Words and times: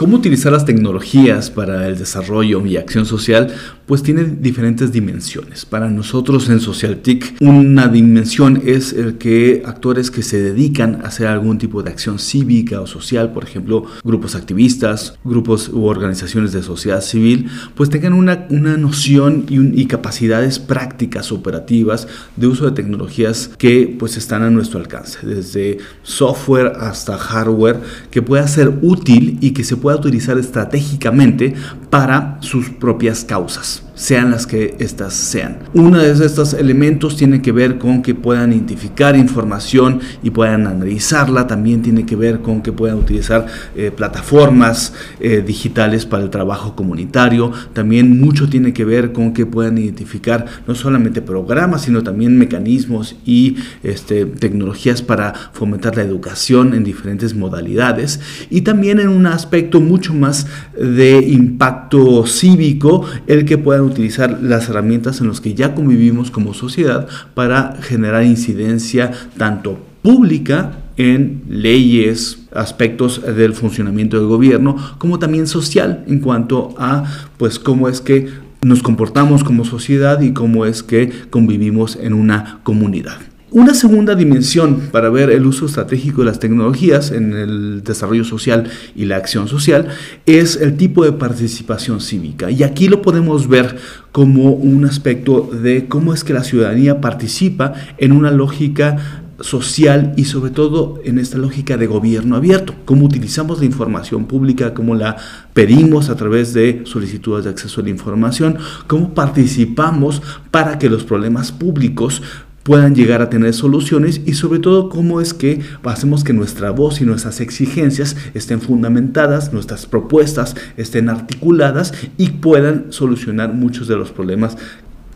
¿Cómo 0.00 0.16
utilizar 0.16 0.50
las 0.50 0.64
tecnologías 0.64 1.50
para 1.50 1.86
el 1.86 1.98
desarrollo 1.98 2.64
y 2.64 2.78
acción 2.78 3.04
social? 3.04 3.48
Pues 3.84 4.02
tiene 4.02 4.24
diferentes 4.24 4.92
dimensiones. 4.92 5.66
Para 5.66 5.90
nosotros 5.90 6.48
en 6.48 6.58
SocialTIC, 6.58 7.36
una 7.42 7.86
dimensión 7.86 8.62
es 8.64 8.94
el 8.94 9.18
que 9.18 9.62
actores 9.66 10.10
que 10.10 10.22
se 10.22 10.40
dedican 10.40 11.02
a 11.04 11.08
hacer 11.08 11.26
algún 11.26 11.58
tipo 11.58 11.82
de 11.82 11.90
acción 11.90 12.18
cívica 12.18 12.80
o 12.80 12.86
social, 12.86 13.34
por 13.34 13.44
ejemplo, 13.44 13.84
grupos 14.02 14.36
activistas, 14.36 15.18
grupos 15.22 15.68
u 15.68 15.84
organizaciones 15.84 16.52
de 16.52 16.62
sociedad 16.62 17.02
civil, 17.02 17.50
pues 17.74 17.90
tengan 17.90 18.14
una, 18.14 18.46
una 18.48 18.78
noción 18.78 19.44
y, 19.50 19.82
y 19.82 19.84
capacidades 19.84 20.58
prácticas 20.58 21.30
operativas 21.30 22.08
de 22.36 22.46
uso 22.46 22.64
de 22.64 22.72
tecnologías 22.72 23.50
que 23.58 23.94
pues 23.98 24.16
están 24.16 24.44
a 24.44 24.48
nuestro 24.48 24.80
alcance, 24.80 25.26
desde 25.26 25.76
software 26.04 26.72
hasta 26.80 27.18
hardware, 27.18 27.80
que 28.10 28.22
pueda 28.22 28.48
ser 28.48 28.78
útil 28.80 29.36
y 29.42 29.50
que 29.50 29.62
se 29.62 29.76
pueda 29.76 29.89
utilizar 29.96 30.38
estratégicamente 30.38 31.54
para 31.90 32.38
sus 32.40 32.68
propias 32.70 33.24
causas 33.24 33.89
sean 34.00 34.30
las 34.30 34.46
que 34.46 34.76
éstas 34.78 35.12
sean. 35.12 35.58
Uno 35.74 35.98
de 35.98 36.10
estos 36.24 36.54
elementos 36.54 37.18
tiene 37.18 37.42
que 37.42 37.52
ver 37.52 37.76
con 37.76 38.00
que 38.00 38.14
puedan 38.14 38.50
identificar 38.50 39.14
información 39.14 40.00
y 40.22 40.30
puedan 40.30 40.66
analizarla, 40.66 41.46
también 41.46 41.82
tiene 41.82 42.06
que 42.06 42.16
ver 42.16 42.40
con 42.40 42.62
que 42.62 42.72
puedan 42.72 42.96
utilizar 42.96 43.46
eh, 43.76 43.92
plataformas 43.94 44.94
eh, 45.20 45.44
digitales 45.46 46.06
para 46.06 46.22
el 46.22 46.30
trabajo 46.30 46.74
comunitario, 46.74 47.52
también 47.74 48.18
mucho 48.18 48.48
tiene 48.48 48.72
que 48.72 48.86
ver 48.86 49.12
con 49.12 49.34
que 49.34 49.44
puedan 49.44 49.76
identificar 49.76 50.46
no 50.66 50.74
solamente 50.74 51.20
programas, 51.20 51.82
sino 51.82 52.02
también 52.02 52.38
mecanismos 52.38 53.16
y 53.26 53.56
este, 53.82 54.24
tecnologías 54.24 55.02
para 55.02 55.34
fomentar 55.52 55.98
la 55.98 56.04
educación 56.04 56.72
en 56.72 56.84
diferentes 56.84 57.34
modalidades. 57.34 58.20
Y 58.48 58.62
también 58.62 58.98
en 58.98 59.08
un 59.08 59.26
aspecto 59.26 59.78
mucho 59.78 60.14
más 60.14 60.46
de 60.80 61.18
impacto 61.18 62.26
cívico, 62.26 63.04
el 63.26 63.44
que 63.44 63.58
puedan 63.58 63.89
utilizar 63.90 64.42
las 64.42 64.68
herramientas 64.68 65.20
en 65.20 65.28
las 65.28 65.40
que 65.40 65.54
ya 65.54 65.74
convivimos 65.74 66.30
como 66.30 66.54
sociedad 66.54 67.08
para 67.34 67.76
generar 67.82 68.24
incidencia 68.24 69.10
tanto 69.36 69.78
pública 70.02 70.78
en 70.96 71.42
leyes, 71.48 72.46
aspectos 72.52 73.22
del 73.24 73.54
funcionamiento 73.54 74.18
del 74.18 74.26
gobierno, 74.26 74.76
como 74.98 75.18
también 75.18 75.46
social 75.46 76.04
en 76.06 76.20
cuanto 76.20 76.74
a 76.78 77.04
pues 77.38 77.58
cómo 77.58 77.88
es 77.88 78.00
que 78.00 78.28
nos 78.62 78.82
comportamos 78.82 79.42
como 79.42 79.64
sociedad 79.64 80.20
y 80.20 80.32
cómo 80.32 80.66
es 80.66 80.82
que 80.82 81.10
convivimos 81.30 81.96
en 81.96 82.12
una 82.12 82.60
comunidad. 82.62 83.29
Una 83.52 83.74
segunda 83.74 84.14
dimensión 84.14 84.90
para 84.92 85.10
ver 85.10 85.28
el 85.28 85.44
uso 85.44 85.66
estratégico 85.66 86.20
de 86.20 86.26
las 86.26 86.38
tecnologías 86.38 87.10
en 87.10 87.32
el 87.32 87.82
desarrollo 87.82 88.22
social 88.22 88.70
y 88.94 89.06
la 89.06 89.16
acción 89.16 89.48
social 89.48 89.88
es 90.24 90.54
el 90.54 90.76
tipo 90.76 91.04
de 91.04 91.10
participación 91.10 92.00
cívica. 92.00 92.52
Y 92.52 92.62
aquí 92.62 92.86
lo 92.86 93.02
podemos 93.02 93.48
ver 93.48 93.76
como 94.12 94.52
un 94.52 94.84
aspecto 94.84 95.50
de 95.52 95.88
cómo 95.88 96.14
es 96.14 96.22
que 96.22 96.32
la 96.32 96.44
ciudadanía 96.44 97.00
participa 97.00 97.74
en 97.98 98.12
una 98.12 98.30
lógica 98.30 99.24
social 99.40 100.12
y 100.16 100.26
sobre 100.26 100.52
todo 100.52 101.00
en 101.04 101.18
esta 101.18 101.38
lógica 101.38 101.76
de 101.76 101.88
gobierno 101.88 102.36
abierto, 102.36 102.74
cómo 102.84 103.06
utilizamos 103.06 103.58
la 103.58 103.64
información 103.64 104.26
pública, 104.26 104.74
cómo 104.74 104.94
la 104.94 105.16
pedimos 105.54 106.08
a 106.08 106.14
través 106.14 106.54
de 106.54 106.82
solicitudes 106.84 107.44
de 107.44 107.50
acceso 107.50 107.80
a 107.80 107.84
la 107.84 107.90
información, 107.90 108.58
cómo 108.86 109.12
participamos 109.12 110.22
para 110.52 110.78
que 110.78 110.90
los 110.90 111.02
problemas 111.02 111.50
públicos 111.50 112.22
puedan 112.62 112.94
llegar 112.94 113.22
a 113.22 113.30
tener 113.30 113.54
soluciones 113.54 114.20
y 114.26 114.34
sobre 114.34 114.58
todo 114.58 114.88
cómo 114.88 115.20
es 115.20 115.34
que 115.34 115.60
hacemos 115.84 116.24
que 116.24 116.32
nuestra 116.32 116.70
voz 116.70 117.00
y 117.00 117.04
nuestras 117.04 117.40
exigencias 117.40 118.16
estén 118.34 118.60
fundamentadas, 118.60 119.52
nuestras 119.52 119.86
propuestas 119.86 120.54
estén 120.76 121.08
articuladas 121.08 121.92
y 122.16 122.30
puedan 122.30 122.86
solucionar 122.92 123.54
muchos 123.54 123.88
de 123.88 123.96
los 123.96 124.10
problemas. 124.10 124.56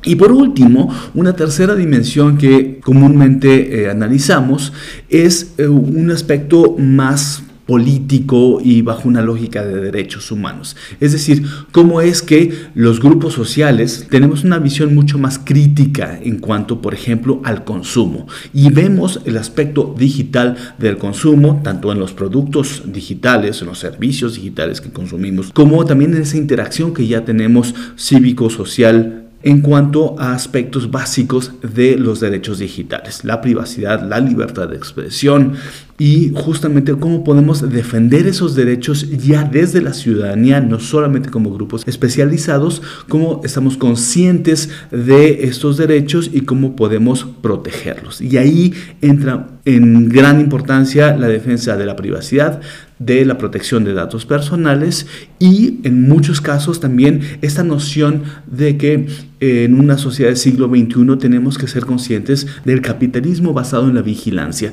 Y 0.05 0.17
por 0.17 0.33
último, 0.33 0.93
una 1.15 1.35
tercera 1.35 1.75
dimensión 1.75 2.37
que 2.37 2.81
comúnmente 2.83 3.85
eh, 3.85 3.91
analizamos 3.91 4.73
es 5.09 5.55
eh, 5.57 5.67
un 5.67 6.11
aspecto 6.11 6.77
más 6.79 7.44
político 7.67 8.61
y 8.63 8.83
bajo 8.83 9.09
una 9.09 9.23
lógica 9.23 9.65
de 9.65 9.81
derechos 9.81 10.31
humanos. 10.31 10.77
Es 11.01 11.13
decir, 11.13 11.45
cómo 11.73 12.01
es 12.01 12.23
que 12.23 12.53
los 12.75 13.01
grupos 13.01 13.35
sociales 13.35 14.07
tenemos 14.11 14.45
una 14.45 14.59
visión 14.59 14.95
mucho 14.95 15.19
más 15.19 15.39
crítica 15.39 16.19
en 16.23 16.39
cuanto, 16.39 16.81
por 16.81 16.95
ejemplo, 16.95 17.41
al 17.45 17.65
consumo. 17.65 18.27
Y 18.53 18.71
vemos 18.71 19.21
el 19.25 19.37
aspecto 19.37 19.95
digital 19.99 20.57
del 20.79 20.99
consumo, 20.99 21.61
tanto 21.63 21.93
en 21.93 21.99
los 21.99 22.13
productos 22.13 22.83
digitales, 22.87 23.61
en 23.61 23.69
los 23.69 23.79
servicios 23.79 24.35
digitales 24.35 24.81
que 24.81 24.91
consumimos, 24.91 25.53
como 25.53 25.85
también 25.85 26.15
en 26.15 26.23
esa 26.23 26.37
interacción 26.37 26.93
que 26.93 27.07
ya 27.07 27.25
tenemos 27.25 27.75
cívico-social 27.97 29.24
en 29.45 29.61
cuanto 29.61 30.19
a 30.19 30.33
aspectos 30.33 30.91
básicos 30.91 31.53
de 31.63 31.97
los 31.97 32.19
derechos 32.19 32.61
digitales, 32.61 33.25
la 33.25 33.43
privacidad, 33.43 34.03
la 34.03 34.19
libertad 34.19 34.69
de 34.69 34.77
expresión, 34.77 35.53
y 35.99 36.33
justamente 36.35 36.95
cómo 36.95 37.23
podemos 37.23 37.71
defender 37.71 38.27
esos 38.27 38.57
derechos 38.57 39.09
ya 39.11 39.45
desde 39.45 39.83
la 39.83 39.93
ciudadanía, 39.93 40.61
no 40.61 40.81
solamente 40.81 41.29
como 41.29 41.53
grupos 41.53 41.83
especializados, 41.87 42.83
cómo 43.09 43.43
estamos 43.45 43.77
conscientes 43.77 44.71
de 44.91 45.45
estos 45.45 45.77
derechos 45.77 46.31
y 46.33 46.41
cómo 46.41 46.75
podemos 46.75 47.27
protegerlos. 47.43 48.23
Y 48.23 48.39
ahí 48.39 48.75
entra 49.03 49.49
en 49.67 50.09
gran 50.09 50.41
importancia 50.41 51.17
la 51.17 51.29
defensa 51.29 51.77
de 51.77 51.87
la 51.87 51.97
privacidad, 51.97 52.61
de 53.05 53.25
la 53.25 53.39
protección 53.39 53.85
de 53.85 53.95
datos 53.95 54.25
personales 54.27 55.07
y 55.39 55.81
en 55.85 56.09
muchos 56.09 56.41
casos 56.41 56.81
también 56.81 57.39
esta 57.43 57.63
noción 57.63 58.25
de 58.47 58.77
que 58.77 59.07
en 59.41 59.79
una 59.79 59.99
sociedad 59.99 60.31
del 60.31 60.39
siglo 60.39 60.69
XXI 60.69 61.19
tenemos 61.19 61.59
que 61.59 61.69
ser 61.69 61.85
conscientes 61.85 62.47
del 62.65 62.81
capitalismo 62.81 63.53
basado 63.53 63.89
en 63.89 63.95
la 63.95 64.03
vigilancia. 64.03 64.73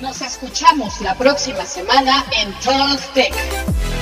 Nos 0.00 0.22
escuchamos 0.22 1.00
la 1.02 1.14
próxima 1.16 1.64
semana 1.64 2.24
en 2.42 2.52
Tech. 3.14 3.99